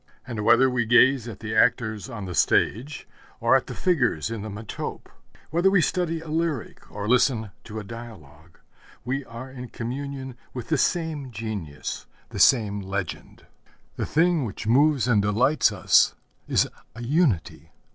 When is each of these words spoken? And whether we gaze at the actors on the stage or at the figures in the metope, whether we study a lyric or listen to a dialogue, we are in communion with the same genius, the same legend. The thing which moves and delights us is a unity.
And 0.25 0.43
whether 0.43 0.67
we 0.67 0.87
gaze 0.87 1.27
at 1.27 1.41
the 1.41 1.53
actors 1.55 2.09
on 2.09 2.25
the 2.25 2.33
stage 2.33 3.07
or 3.39 3.55
at 3.55 3.67
the 3.67 3.75
figures 3.75 4.31
in 4.31 4.41
the 4.41 4.49
metope, 4.49 5.05
whether 5.51 5.69
we 5.69 5.79
study 5.79 6.21
a 6.21 6.27
lyric 6.27 6.89
or 6.91 7.07
listen 7.07 7.51
to 7.65 7.77
a 7.77 7.83
dialogue, 7.83 8.57
we 9.05 9.23
are 9.25 9.51
in 9.51 9.69
communion 9.69 10.35
with 10.55 10.69
the 10.69 10.77
same 10.79 11.29
genius, 11.29 12.07
the 12.29 12.39
same 12.39 12.81
legend. 12.81 13.45
The 13.95 14.07
thing 14.07 14.43
which 14.43 14.65
moves 14.65 15.07
and 15.07 15.21
delights 15.21 15.71
us 15.71 16.15
is 16.47 16.67
a 16.95 17.03
unity. 17.03 17.71